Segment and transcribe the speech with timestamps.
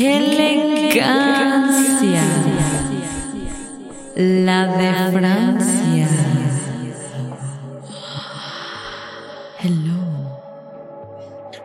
[0.00, 2.22] ¡Qué elegancia!
[4.16, 6.08] La de Francia.
[9.62, 10.40] Hello.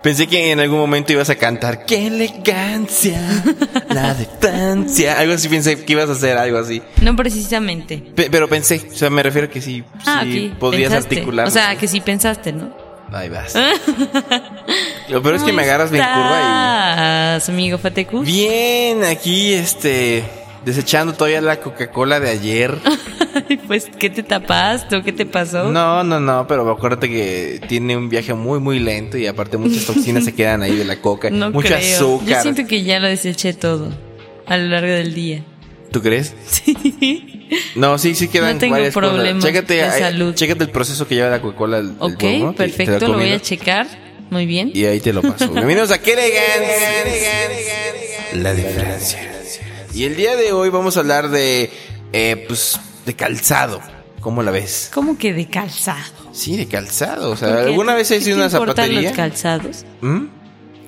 [0.04, 3.22] Pensé que en algún momento ibas a cantar ¡Qué elegancia!
[3.88, 5.18] La de Francia.
[5.18, 6.82] Algo así pensé que ibas a hacer algo así.
[7.02, 8.00] No precisamente.
[8.00, 10.60] Pe- pero pensé, o sea, me refiero que sí, Ah, sí ok.
[10.60, 11.48] podrías articular.
[11.48, 12.76] O sea, que sí pensaste, ¿no?
[13.14, 13.54] Ahí vas.
[15.10, 17.80] Lo peor es que me agarras bien curva curva amigo y.
[17.80, 18.26] Fatecus?
[18.26, 20.24] Bien, aquí, este.
[20.66, 22.76] Desechando todavía la Coca-Cola de ayer.
[23.68, 25.66] pues, ¿qué te tapaste o qué te pasó?
[25.70, 29.86] No, no, no, pero acuérdate que tiene un viaje muy, muy lento y aparte muchas
[29.94, 31.30] toxinas se quedan ahí de la coca.
[31.30, 31.78] No mucho creo.
[31.96, 32.28] azúcar.
[32.28, 33.90] Yo siento que ya lo deseché todo
[34.48, 35.44] a lo largo del día.
[35.92, 36.34] ¿Tú crees?
[36.48, 37.32] Sí.
[37.76, 39.12] No, sí, sí quedan No tengo varias cosas.
[39.12, 40.34] problemas Chécate, de ahí- salud.
[40.34, 41.78] chécate el proceso que lleva la Coca-Cola.
[41.78, 43.86] el- el Ok, te- te perfecto, lo voy a checar.
[44.30, 44.72] Muy bien.
[44.74, 45.50] Y ahí te lo paso.
[45.54, 47.30] Bienvenidos a Elegancia,
[48.34, 49.32] La de Francia.
[49.94, 51.70] Y el día de hoy vamos a hablar de,
[52.12, 53.82] eh, pues, de calzado.
[54.20, 54.90] ¿Cómo la ves?
[54.94, 56.12] ¿Cómo que de calzado?
[56.32, 57.32] Sí, de calzado.
[57.32, 57.60] O sea.
[57.60, 59.02] ¿alguna vez ¿Qué has ido te a una zapatería?
[59.02, 59.86] los calzados?
[60.02, 60.26] ¿Mm?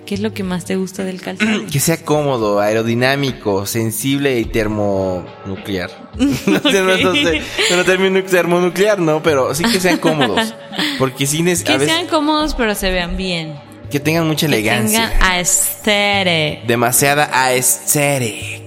[0.08, 1.66] ¿Qué es lo que más te gusta del calzado?
[1.70, 5.92] Que sea cómodo, aerodinámico, sensible y termonuclear.
[6.18, 7.42] no sé, no, no sé,
[7.76, 10.54] no término termonuclear, no, pero sí que sean cómodos.
[10.98, 13.60] Porque sí, que a veces, sean cómodos pero se vean bien.
[13.92, 15.10] que tengan mucha Que elegancia.
[15.10, 16.66] tengan aesthetic.
[16.66, 18.62] Demasiada aesthetic.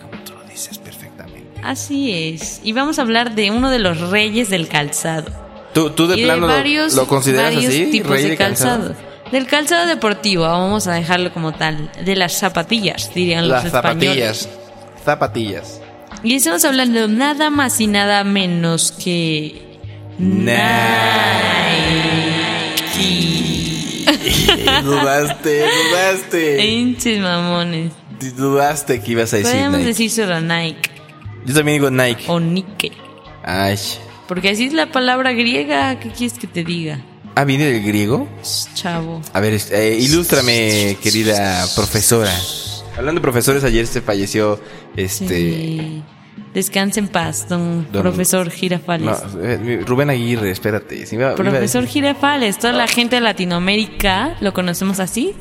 [0.00, 1.60] Como tú lo dices perfectamente.
[1.64, 2.60] Así es.
[2.62, 5.32] Y vamos a hablar de uno de los reyes del calzado.
[5.72, 7.86] ¿Tú, tú de y plano de lo- varios, lo, consideras varios así?
[7.86, 8.94] tipos rey de calzado.
[9.32, 11.90] Del calzado deportivo, vamos a dejarlo como tal.
[12.04, 14.38] De las zapatillas, dirían los Las españoles.
[14.42, 14.48] zapatillas.
[15.04, 15.80] Zapatillas.
[16.22, 19.60] Y estamos hablando nada más y nada menos que.
[24.82, 26.64] dudaste, dudaste.
[26.64, 27.92] Hinches mamones.
[28.36, 29.88] Dudaste que ibas a decir Podríamos Nike.
[29.88, 30.90] decir solo Nike
[31.44, 32.24] Yo también digo Nike.
[32.28, 32.92] o Nike.
[33.42, 33.76] Ay.
[34.28, 35.98] Porque así es la palabra griega.
[36.00, 37.00] ¿Qué quieres que te diga?
[37.36, 38.28] Ah, ¿viene del griego?
[38.74, 39.20] Chavo.
[39.32, 42.30] A ver, este, eh, ilústrame, querida profesora.
[42.96, 44.60] Hablando de profesores, ayer se falleció
[44.96, 45.26] este.
[45.26, 46.02] Sí.
[46.52, 49.06] Descanse en paz, don, Don- profesor Girafales.
[49.34, 51.04] No, eh, Rubén Aguirre, espérate.
[51.10, 55.34] iba- Profesor Girafales, toda la gente de Latinoamérica lo conocemos así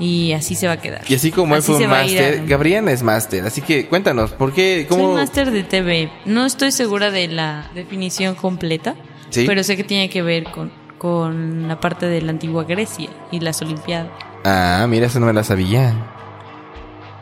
[0.00, 1.02] y así se va a quedar.
[1.08, 3.44] Y así como él fue un máster, a- Gabriela es máster.
[3.44, 4.86] Así que cuéntanos, ¿por qué?
[4.88, 5.14] Soy ¿Cómo?
[5.14, 6.10] máster de TV.
[6.24, 8.96] No estoy segura de la definición completa,
[9.30, 9.44] Sí.
[9.46, 10.72] pero sé que tiene que ver con,
[11.06, 14.08] con la parte de la antigua Grecia y las Olimpiadas.
[14.44, 15.94] Ah, mira, eso no me la sabía.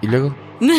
[0.01, 0.35] ¿Y luego?
[0.61, 0.73] no,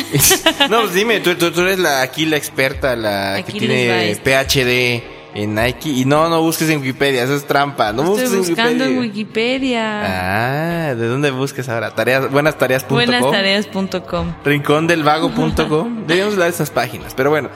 [0.82, 4.16] pues dime, tú, tú- tú eres la, aquí la experta, la Aquí que tiene.
[4.24, 5.04] PhD
[5.36, 5.90] en Nike.
[5.90, 7.94] Y no, no busques en Wikipedia, eso es trampa.
[7.94, 10.90] No busques Estoy buscando en en Wikipedia.
[10.90, 11.92] Ah, ¿de dónde buscas ahora?
[11.94, 12.96] Tareas, buenastareas.com.
[12.96, 14.34] Buenastareas.com.
[14.44, 16.02] Rincondelvago.com.
[16.08, 17.14] Deberíamos hablar de esas páginas.
[17.14, 17.50] Pero bueno,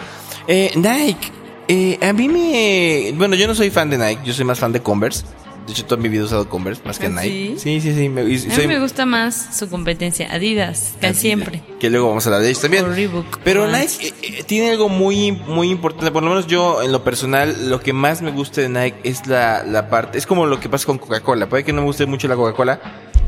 [0.47, 1.31] eh, Nike.
[1.69, 3.13] Eh, a mí me.
[3.15, 5.23] Bueno, yo no soy fan de Nike, yo soy más fan de Converse.
[5.67, 7.53] De hecho, toda mi vida he usado Converse más que ¿Ah, Nike.
[7.57, 7.79] sí?
[7.79, 8.09] Sí, sí, sí.
[8.09, 11.61] me- y A soy- mí me gusta más su competencia, Adidas, casi siempre.
[11.79, 12.87] Que luego vamos a hablar de ellos también.
[12.91, 13.37] Reebok.
[13.43, 13.67] Pero.
[13.67, 16.09] Nike eh, eh, tiene algo muy, muy importante.
[16.11, 19.27] Por lo menos yo, en lo personal, lo que más me gusta de Nike es
[19.27, 20.17] la, la parte.
[20.17, 21.47] Es como lo que pasa con Coca-Cola.
[21.49, 22.81] Puede que no me guste mucho la Coca-Cola,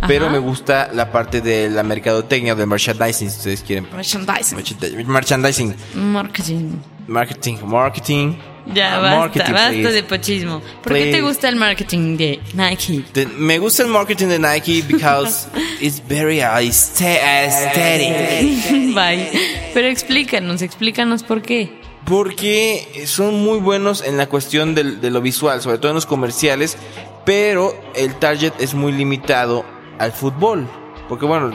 [0.07, 3.87] pero me gusta la parte de la mercadotecnia, del merchandising, si ustedes quieren.
[3.93, 4.57] Merchandising.
[4.57, 5.75] Merchand- Merchandising.
[5.95, 6.71] Marketing.
[7.07, 7.57] Marketing.
[7.65, 8.33] Marketing.
[8.73, 9.91] Ya, Ah, basta, basta please.
[9.91, 10.61] de pochismo.
[10.83, 13.03] ¿Por qué te gusta el marketing de Nike?
[13.11, 15.47] The- me gusta el marketing de Nike because
[15.81, 18.93] it's very aesthe- aesthetic.
[18.95, 19.29] Bye.
[19.73, 21.81] Pero explícanos, explícanos por qué.
[22.05, 26.77] Porque son muy buenos en la cuestión de lo visual, sobre todo en los comerciales,
[27.25, 29.65] pero el target es muy limitado
[30.01, 30.67] al fútbol.
[31.07, 31.51] Porque bueno,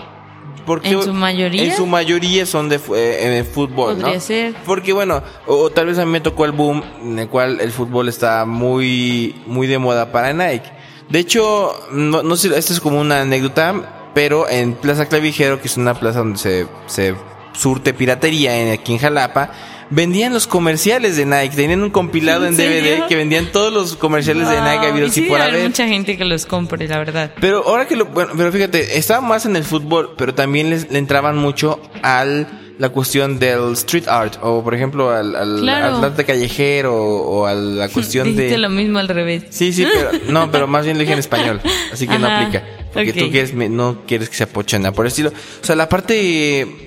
[0.65, 1.65] porque ¿En su mayoría?
[1.65, 4.21] En su mayoría son de eh, eh, fútbol, Podría ¿no?
[4.21, 4.55] ser.
[4.65, 7.61] Porque bueno, o, o tal vez a mí me tocó el boom en el cual
[7.61, 10.71] el fútbol está muy muy de moda para Nike.
[11.09, 15.69] De hecho, no, no sé, esto es como una anécdota, pero en Plaza Clavijero, que
[15.69, 17.15] es una plaza donde se, se
[17.53, 19.53] surte piratería en, aquí en Jalapa,
[19.91, 21.57] vendían los comerciales de Nike.
[21.57, 24.61] Tenían un compilado en, ¿En DVD que vendían todos los comerciales de.
[24.61, 27.33] Nike habidos Y sí y por haber mucha gente que los compre, la verdad.
[27.41, 30.91] Pero ahora que lo, bueno, pero fíjate, estaba más en el fútbol, pero también les,
[30.91, 32.47] le entraban mucho al
[32.79, 35.97] la cuestión del street art o por ejemplo al, al, Claro.
[35.97, 39.45] al arte callejero o a la cuestión Dijiste de lo mismo al revés.
[39.49, 41.59] Sí, sí, pero no, pero más bien lo dije en español,
[41.91, 42.63] así que no aplica,
[42.93, 43.17] porque ok.
[43.17, 45.31] tú quieres me- no quieres que sea pochana por el estilo.
[45.31, 46.86] O sea, la parte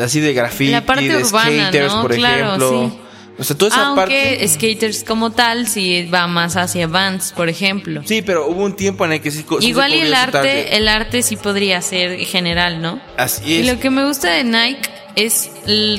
[0.00, 2.02] así de graffiti, La parte de urbana, skaters, ¿no?
[2.02, 2.90] por Claro, ejemplo.
[2.92, 2.98] sí.
[3.38, 7.50] O sea, toda esa Aunque parte skaters como tal sí va más hacia Vans, por
[7.50, 8.00] ejemplo.
[8.06, 11.22] Sí, pero hubo un tiempo en el que sí, Igual y el arte, el arte
[11.22, 12.98] sí podría ser general, ¿no?
[13.18, 13.66] Así Y es.
[13.74, 15.50] lo que me gusta de Nike es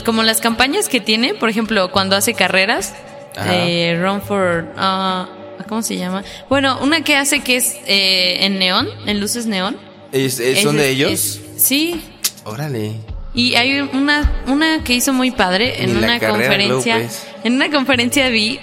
[0.03, 2.95] como las campañas que tiene, por ejemplo, cuando hace carreras,
[3.45, 5.29] eh, Run for, ah,
[5.69, 6.23] ¿cómo se llama?
[6.49, 9.77] Bueno, una que hace que es eh, en neón, en luces neón.
[10.11, 11.39] Es- es- ¿Son Es- de ellos?
[11.55, 12.01] sí.
[12.45, 12.93] Órale.
[13.37, 16.97] Y hay una, una que hizo muy padre en una conferencia.
[16.97, 17.27] López.
[17.43, 18.59] En una conferencia vi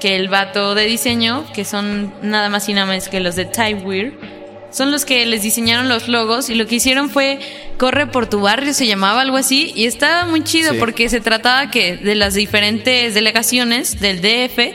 [0.00, 3.44] que el vato de diseño, que son nada más y nada más que los de
[3.44, 4.12] Typewear,
[4.70, 7.38] son los que les diseñaron los logos y lo que hicieron fue
[7.76, 10.78] corre por tu barrio, se llamaba algo así, y estaba muy chido Sí.
[10.80, 14.74] porque se trataba que de las diferentes delegaciones del DF,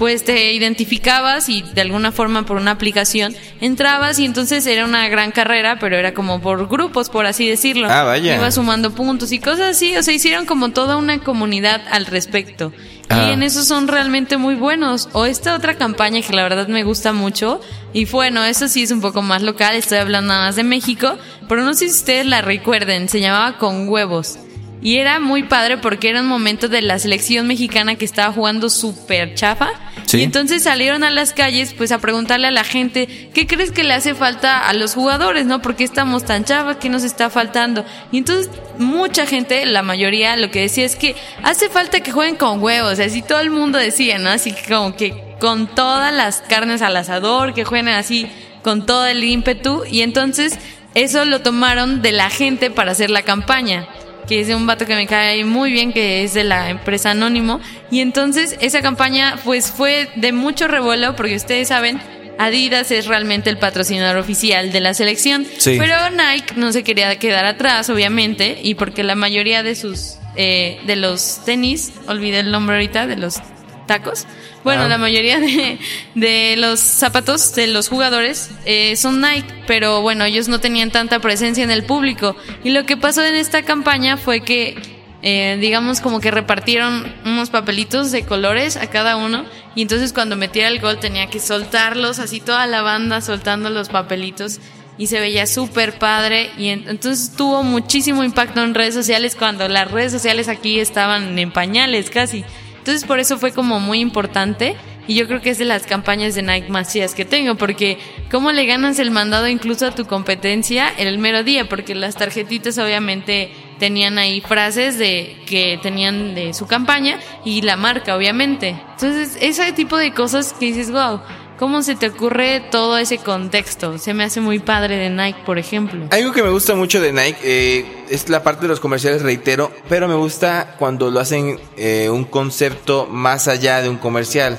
[0.00, 5.06] pues te identificabas y de alguna forma por una aplicación entrabas y entonces era una
[5.10, 7.86] gran carrera, pero era como por grupos, por así decirlo.
[7.90, 8.34] Ah, vaya.
[8.34, 12.72] Ibas sumando puntos y cosas así, o sea, hicieron como toda una comunidad al respecto.
[13.10, 13.26] Ah.
[13.26, 15.10] Y en eso son realmente muy buenos.
[15.12, 17.60] O esta otra campaña que la verdad me gusta mucho.
[17.92, 21.18] Y bueno, eso sí es un poco más local, estoy hablando nada más de México.
[21.46, 24.38] Pero no sé si ustedes la recuerden, se llamaba Con Huevos.
[24.82, 28.70] Y era muy padre porque era un momento de la selección mexicana que estaba jugando
[28.70, 29.70] súper chafa.
[30.06, 30.18] Sí.
[30.18, 33.84] Y entonces salieron a las calles pues a preguntarle a la gente, ¿qué crees que
[33.84, 35.60] le hace falta a los jugadores, no?
[35.60, 36.78] ¿Por qué estamos tan chavas?
[36.78, 37.84] ¿Qué nos está faltando?
[38.10, 42.36] Y entonces mucha gente, la mayoría, lo que decía es que hace falta que jueguen
[42.36, 42.98] con huevos.
[43.00, 44.30] Así todo el mundo decía, ¿no?
[44.30, 48.28] Así que como que con todas las carnes al asador, que jueguen así
[48.62, 49.84] con todo el ímpetu.
[49.90, 50.58] Y entonces
[50.94, 53.86] eso lo tomaron de la gente para hacer la campaña
[54.30, 57.10] que es de un vato que me cae muy bien, que es de la empresa
[57.10, 57.60] Anónimo.
[57.90, 62.00] Y entonces esa campaña pues fue de mucho revuelo, porque ustedes saben,
[62.38, 65.44] Adidas es realmente el patrocinador oficial de la selección.
[65.58, 65.74] Sí.
[65.80, 70.78] Pero Nike no se quería quedar atrás, obviamente, y porque la mayoría de sus, eh,
[70.86, 73.40] de los tenis, olvidé el nombre ahorita, de los
[73.90, 74.26] tacos.
[74.62, 74.88] Bueno, Ah.
[74.88, 75.78] la mayoría de,
[76.14, 81.18] de los zapatos de los jugadores eh, son Nike, pero bueno, ellos no tenían tanta
[81.18, 82.36] presencia en el público.
[82.62, 84.76] Y lo que pasó en esta campaña fue que,
[85.22, 89.44] eh, digamos, como que repartieron unos papelitos de colores a cada uno.
[89.74, 93.88] Y entonces cuando metiera el gol tenía que soltarlos, así toda la banda soltando los
[93.88, 94.60] papelitos.
[94.98, 96.50] Y se veía súper padre.
[96.58, 101.38] Y en- entonces tuvo muchísimo impacto en redes sociales cuando las redes sociales aquí estaban
[101.38, 102.44] en pañales casi.
[102.80, 104.74] Entonces por eso fue como muy importante
[105.06, 107.98] y yo creo que es de las campañas de Nike más que tengo porque
[108.30, 112.16] cómo le ganas el mandado incluso a tu competencia en el mero día porque las
[112.16, 118.80] tarjetitas obviamente tenían ahí frases de que tenían de su campaña y la marca obviamente.
[118.92, 121.20] Entonces ese tipo de cosas que dices, wow,
[121.60, 123.98] ¿cómo se te ocurre todo ese contexto?
[123.98, 126.06] Se me hace muy padre de Nike, por ejemplo.
[126.10, 129.70] Algo que me gusta mucho de Nike eh, es la parte de los comerciales, reitero,
[129.88, 134.58] pero me gusta cuando lo hacen eh, un concepto más allá de un comercial.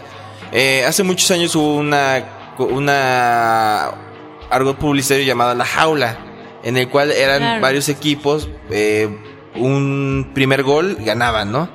[0.52, 3.92] Eh, hace muchos años hubo una, una
[4.52, 6.20] algo publicitario llamado La Jaula,
[6.64, 7.62] en el cual eran Claro.
[7.62, 9.10] varios equipos, eh,
[9.56, 11.68] un primer gol ganaban, ¿no?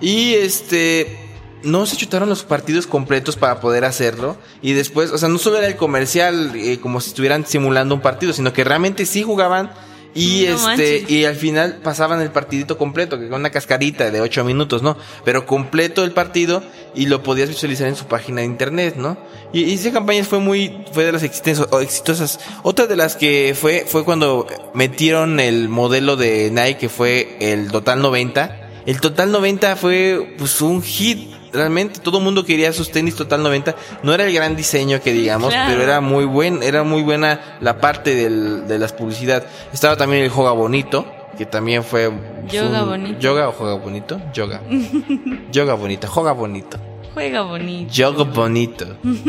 [0.00, 1.31] Y este
[1.64, 5.58] no se chutaron los partidos completos para poder hacerlo y después, o sea, no solo
[5.58, 9.70] era el comercial eh, como si estuvieran simulando un partido, sino que realmente sí jugaban
[10.14, 11.10] y No este manches.
[11.10, 14.98] y al final pasaban el partidito completo, que con una cascarita de 8 minutos, ¿no?
[15.24, 16.62] Pero completo el partido
[16.94, 19.16] y lo podías visualizar en su página de internet, ¿no?
[19.54, 22.40] Y, y esa campaña fue muy fue de las exitosas.
[22.62, 27.70] Otra de las que fue fue cuando metieron el modelo de Nike que fue el
[27.70, 28.58] Total 90.
[28.84, 33.42] El Total 90 fue pues un hit realmente todo el mundo quería sus tenis Total
[33.42, 33.74] 90.
[34.02, 35.70] No era el gran diseño que digamos, Claro.
[35.70, 39.44] pero era muy buen, era muy buena la parte del, de las publicidad.
[39.72, 41.06] Estaba también el Joga Bonito,
[41.38, 42.10] que también fue
[42.50, 43.18] Yoga un- Bonito.
[43.20, 44.20] Yoga o Joga Bonito?
[44.34, 44.60] Yoga.
[45.52, 46.78] yoga Bonito, Joga Bonito.
[47.14, 47.92] Juega bonito.
[47.92, 48.86] Yoga Bonito,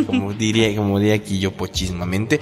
[0.08, 2.39] como diría, como diría aquí yo pochismamente.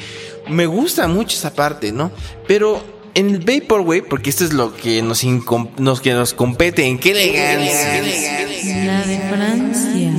[0.48, 2.12] Me gusta mucho esa parte, ¿no?
[2.48, 2.80] Pero
[3.13, 5.24] en el Vaporwave, porque esto es lo que nos,
[5.77, 8.86] nos, que nos compete, en qué elegancia.
[8.86, 10.12] La de Francia.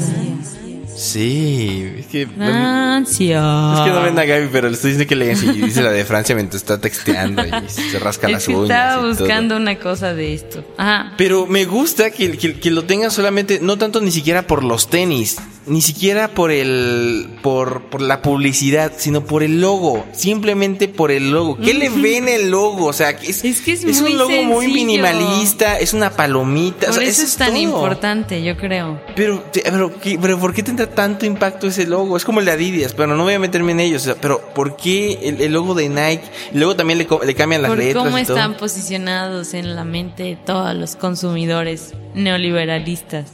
[0.95, 2.27] Sí, que...
[2.27, 3.75] Francia.
[3.75, 5.91] Es que no ven a Gaby, pero le estoy diciendo que le y dice la
[5.91, 8.71] de Francia mientras está texteando y se rasca Es las que uñas.
[8.71, 9.63] estaba buscando todo.
[9.63, 10.65] una cosa de esto.
[10.77, 11.15] Ajá.
[11.17, 14.89] Pero me gusta que, que, que lo tengan solamente, no tanto ni siquiera por los
[14.91, 21.11] tenis, ni siquiera por el, por, por la publicidad, sino por el logo, simplemente por
[21.13, 21.57] el logo.
[21.57, 22.87] ¿Qué le ven el logo?
[22.87, 26.87] O sea, es, Es que es un muy logo muy minimalista, es una palomita.
[26.87, 27.59] o Por sea, eso es tan todo.
[27.61, 29.01] importante, yo creo.
[29.15, 32.02] Pero, pero, ¿qué- pero ¿por qué tendrá tanto impacto ese logo?
[32.17, 34.03] Es como el de Adidas, pero no voy a meterme en ellos.
[34.03, 36.23] o sea, pero ¿por qué el, el logo de Nike?
[36.53, 38.05] Y luego también le, le cambian las Por letras.
[38.05, 38.37] cómo y todo.
[38.37, 43.27] están posicionados en la mente de todos los consumidores neoliberalistas.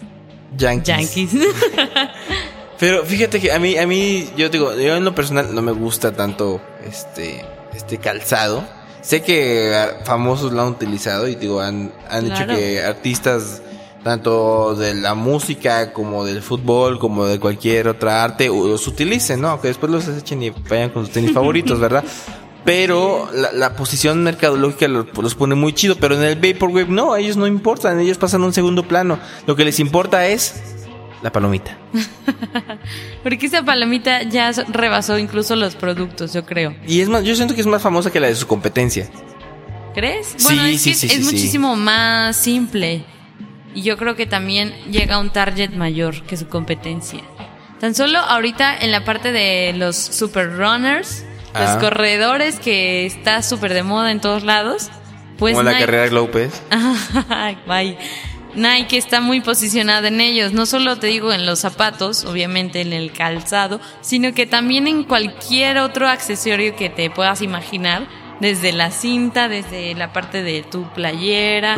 [0.57, 1.15] Yankees.
[1.15, 1.31] Yankees.
[2.79, 5.73] Pero fíjate que a mí, a mí, yo digo, yo en lo personal no me
[5.73, 7.45] gusta tanto este,
[7.75, 8.65] este calzado.
[9.01, 12.55] Sé que ah, famosos lo han utilizado y digo, han, han hecho Claro.
[12.57, 13.63] que artistas
[14.05, 19.61] tanto de la música como del fútbol como de cualquier otra arte los utilicen, ¿no?
[19.61, 22.05] Que después los echen y vayan con sus tenis favoritos, ¿verdad?
[22.65, 27.17] Pero la, la posición mercadológica lo- los pone muy chido, pero en el Vaporwave no,
[27.17, 29.19] ellos no importan, ellos pasan a un segundo plano.
[29.47, 30.61] Lo que les importa es
[31.23, 31.77] la palomita.
[33.23, 36.75] Porque esa palomita ya rebasó incluso los productos, yo creo.
[36.87, 39.09] Y es más, yo siento que es más famosa que la de su competencia.
[39.95, 40.35] ¿Crees?
[40.37, 41.25] Sí, Bueno, es sí, que sí, es sí, sí.
[41.25, 43.05] muchísimo más simple.
[43.75, 47.21] Y yo creo que también llega a un target mayor que su competencia.
[47.81, 51.79] Tan solo ahorita en la parte de los super runners, los Ah.
[51.81, 54.91] corredores que está súper de moda en todos lados,
[55.39, 56.63] pues como la Nike- carrera de López.
[57.67, 57.97] Bye.
[58.55, 62.93] Nike está muy posicionada en ellos, no solo te digo en los zapatos, obviamente en
[62.93, 68.09] el calzado, sino que también en cualquier otro accesorio que te puedas imaginar,
[68.41, 71.77] desde la cinta, desde la parte de tu playera,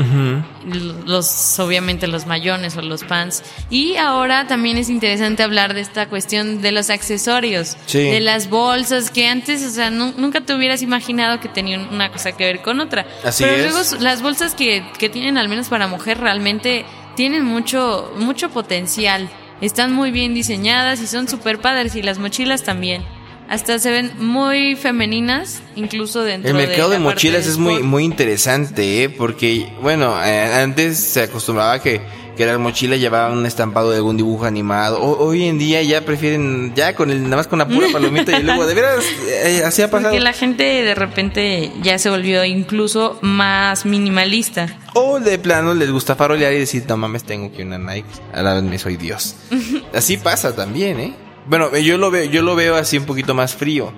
[1.07, 3.43] los obviamente los mayones o los pants.
[3.71, 7.99] Y ahora también es interesante hablar de esta cuestión de los accesorios, Sí.
[7.99, 12.11] de las bolsas que antes, o sea, nu- nunca te hubieras imaginado que tenían una
[12.11, 13.07] cosa que ver con otra.
[13.25, 13.73] Así Pero es.
[13.73, 16.85] luego las bolsas que, que tienen, al menos para mujer, realmente
[17.17, 19.29] tienen mucho, mucho potencial.
[19.61, 21.95] Están muy bien diseñadas y son súper padres.
[21.95, 23.05] Y las mochilas también.
[23.50, 29.02] Hasta se ven muy femeninas, incluso dentro El mercado de, mochilas es muy, muy interesante,
[29.02, 29.11] ¿eh?
[29.11, 32.00] Porque, bueno, eh, antes se acostumbraba que,
[32.37, 35.00] que las mochilas llevaban un estampado de algún dibujo animado.
[35.02, 38.38] O- hoy en día ya prefieren, ya con el, nada más con la pura palomita
[38.38, 40.11] y luego, de veras, eh, así ha pasado.
[40.12, 44.78] Porque la gente de repente ya se volvió incluso más minimalista.
[44.95, 48.42] O de plano les gusta farolear y decir, no mames, tengo que una Nike, a
[48.42, 49.35] la vez me soy Dios.
[49.92, 51.14] así pasa también, ¿eh?
[51.47, 53.92] Bueno, yo lo veo, yo lo veo así un poquito más frío.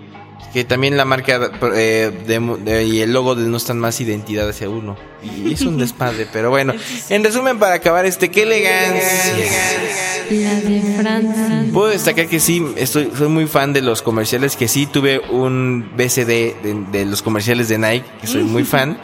[0.52, 4.98] Que también la marca eh, de- de- y el logo denostan más identidad hacia uno.
[5.22, 6.74] Y es un desmadre, pero bueno.
[7.08, 9.00] En resumen, para acabar este, qué elegancia.
[10.30, 11.64] La de Francia.
[11.72, 15.90] Puedo destacar que sí, estoy, soy muy fan de los comerciales, que sí tuve un
[15.96, 16.26] BCD
[16.62, 18.98] de, de los comerciales de Nike, que soy muy fan.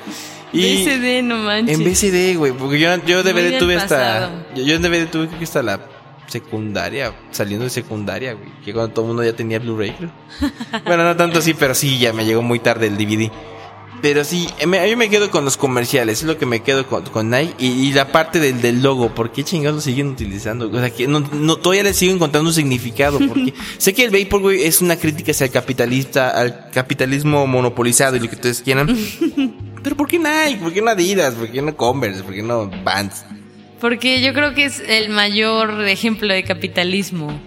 [0.52, 1.78] Y BCD, no manches.
[1.78, 3.96] en BCD, güey, porque yo, yo DVD tuve hasta.
[3.96, 4.30] pasado.
[4.54, 5.80] Yo, yo en DVD tuve creo que hasta la
[6.28, 8.48] secundaria, saliendo de secundaria, güey.
[8.64, 10.12] Que cuando todo el mundo ya tenía Blu-ray, creo.
[10.84, 13.30] bueno, no tanto así, pero sí, ya me llegó muy tarde el DVD.
[14.00, 17.02] Pero sí, a mí me quedo con los comerciales, es lo que me quedo con,
[17.04, 17.54] con Nike.
[17.58, 20.70] Y, y la parte del, del logo, ¿por qué chingados lo siguen utilizando?
[20.70, 23.18] O sea, que no, no, todavía le sigo encontrando un significado.
[23.18, 28.20] Porque sé que el Vaporwave es una crítica hacia el capitalista, al capitalismo monopolizado y
[28.20, 28.88] lo que ustedes quieran.
[29.82, 30.60] Pero ¿por qué Nike?
[30.62, 31.34] ¿Por qué no Adidas?
[31.34, 32.22] ¿Por qué no Converse?
[32.22, 33.24] ¿Por qué no Vans?
[33.80, 37.40] Porque yo creo que es el mayor ejemplo de capitalismo.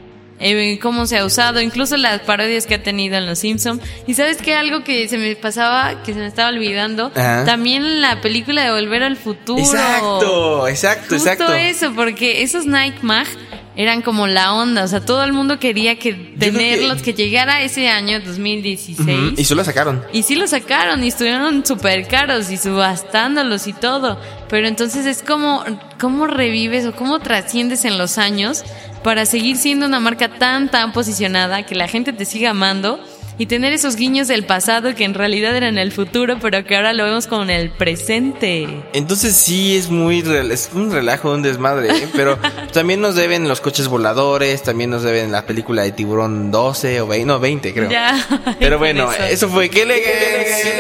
[0.43, 3.79] Eh, cómo se ha usado, incluso las parodias que ha tenido en Los Simpson.
[4.07, 7.45] Y sabes que algo que se me pasaba, que se me estaba olvidando, Ajá.
[7.45, 9.59] también la película de Volver al Futuro.
[9.61, 11.53] Exacto, exacto, Justo exacto.
[11.53, 13.27] eso, porque esos Nike Mag
[13.75, 17.13] eran como la onda, o sea, todo el mundo quería que tenerlos, que...
[17.13, 18.99] llegara ese año 2016.
[18.99, 20.03] Ujú, Y solo sacaron.
[20.11, 24.19] Y sí lo sacaron y estuvieron súper caros y subastándolos y todo.
[24.49, 25.63] Pero entonces es como,
[25.99, 28.63] ¿cómo revives o cómo trasciendes en los años
[29.03, 32.99] para seguir siendo una marca tan, tan posicionada que la gente te siga amando
[33.37, 36.93] y tener esos guiños del pasado que en realidad eran el futuro, pero que ahora
[36.93, 38.67] lo vemos con el presente?
[38.93, 42.07] Entonces sí es muy es un relajo, un desmadre, ¿eh?
[42.13, 42.37] pero
[42.73, 47.07] también nos deben los coches voladores, también nos deben la película de Tiburón 12 o
[47.07, 47.89] 20, no 20 creo.
[47.89, 48.25] Ya.
[48.59, 50.71] Pero bueno, eso fue qué elegancia.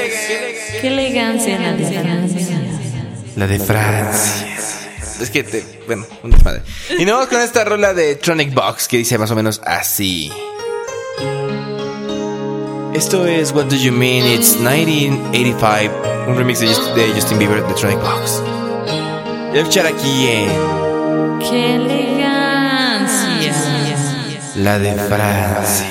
[0.81, 2.61] Qué elegancia la de Francia.
[3.35, 4.47] La de Francia.
[5.21, 6.61] Es que te, bueno, un desmadre.
[6.97, 10.31] Y nos vamos con esta rola de Tronic Box que dice más o menos así.
[12.93, 15.91] Esto es What Do You Mean It's 1985,
[16.27, 16.81] un remix de, Just-
[17.15, 18.41] Justin Bieber de Tronic Box.
[19.53, 23.53] Y a escuchar aquí en Qué elegancia.
[24.57, 25.87] la de Francia.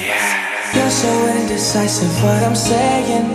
[0.75, 1.09] You're so
[1.40, 3.26] indecisive, what I'm saying.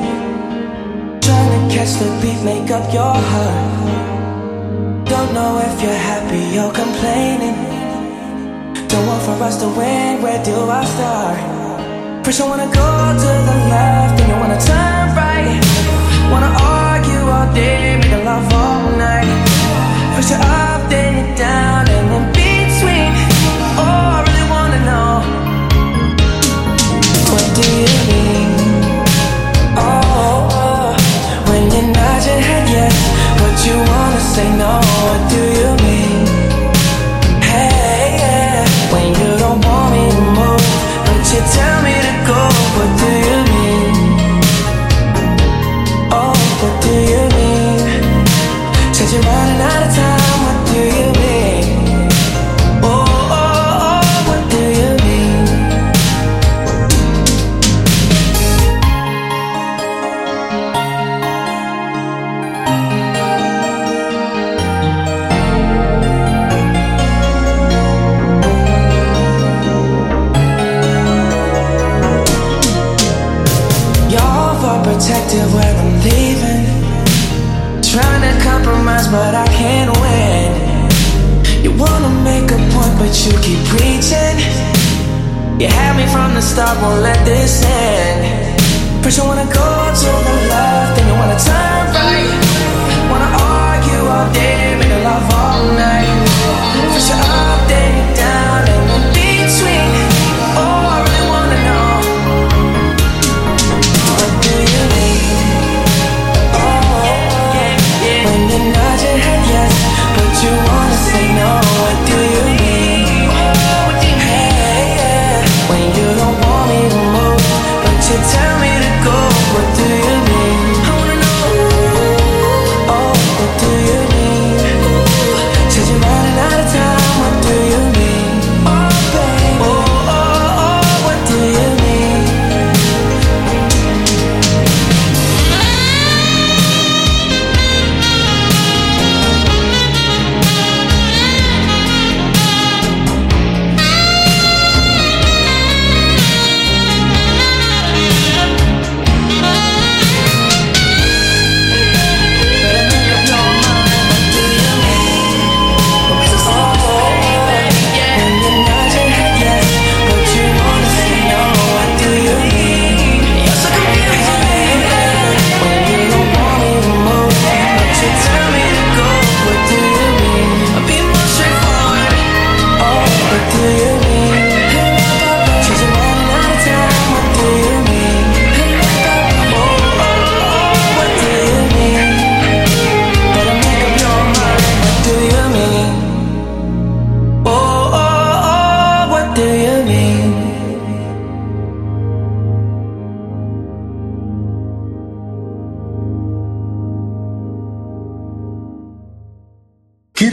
[1.22, 3.84] Trying to catch the beat, make up your heart.
[5.10, 7.55] Don't know if you're happy or complaining.
[8.88, 11.55] Don't want for us to win, where do I start?
[12.25, 12.89] First, I wanna go
[13.22, 15.62] to the left, then you wanna turn right.
[16.32, 19.29] Wanna argue all day, make love all night.
[20.15, 23.12] First, you're up, then you're down, and in between.
[23.77, 25.22] Oh, I really wanna know.
[27.29, 28.50] What do you mean?
[29.77, 30.98] Oh,
[31.46, 32.98] when you nod your head yes,
[33.38, 34.82] but you wanna say no.
[35.05, 35.85] What do you mean?
[75.54, 76.63] Where I'm leaving.
[77.84, 80.50] Trying to compromise, but I can't win.
[81.63, 84.38] You wanna make a point, but you keep preaching.
[85.60, 88.63] You had me from the start, won't let this end.
[89.04, 89.70] First, you wanna go
[90.01, 91.85] to the left, then you wanna turn